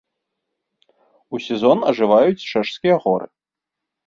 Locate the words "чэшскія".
2.55-2.95